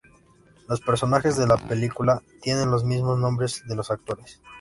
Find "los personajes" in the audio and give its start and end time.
0.67-1.37